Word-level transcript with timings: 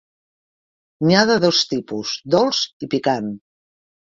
N'hi 1.07 1.17
ha 1.17 1.25
de 1.31 1.35
dos 1.45 1.61
tipus: 1.73 2.15
dolç 2.37 2.65
i 2.87 2.91
picant. 2.95 3.33